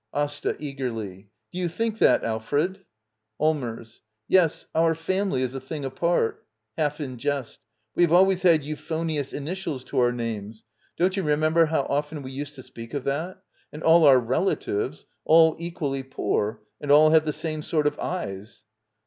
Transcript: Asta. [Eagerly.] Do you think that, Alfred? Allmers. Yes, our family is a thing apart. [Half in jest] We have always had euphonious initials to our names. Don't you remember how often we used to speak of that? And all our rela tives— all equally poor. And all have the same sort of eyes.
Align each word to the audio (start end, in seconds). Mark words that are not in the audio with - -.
Asta. 0.15 0.55
[Eagerly.] 0.57 1.29
Do 1.51 1.59
you 1.59 1.67
think 1.69 1.99
that, 1.99 2.23
Alfred? 2.23 2.79
Allmers. 3.39 4.01
Yes, 4.27 4.65
our 4.73 4.95
family 4.95 5.43
is 5.43 5.53
a 5.53 5.59
thing 5.61 5.85
apart. 5.85 6.43
[Half 6.75 6.99
in 6.99 7.19
jest] 7.19 7.59
We 7.93 8.01
have 8.01 8.11
always 8.11 8.41
had 8.41 8.63
euphonious 8.63 9.31
initials 9.31 9.83
to 9.83 9.99
our 9.99 10.11
names. 10.11 10.63
Don't 10.97 11.15
you 11.15 11.21
remember 11.21 11.65
how 11.67 11.81
often 11.83 12.23
we 12.23 12.31
used 12.31 12.55
to 12.55 12.63
speak 12.63 12.95
of 12.95 13.03
that? 13.03 13.43
And 13.71 13.83
all 13.83 14.03
our 14.07 14.19
rela 14.19 14.55
tives— 14.55 15.05
all 15.25 15.55
equally 15.59 16.01
poor. 16.01 16.63
And 16.81 16.89
all 16.89 17.11
have 17.11 17.25
the 17.25 17.31
same 17.31 17.61
sort 17.61 17.85
of 17.85 17.99
eyes. 17.99 18.63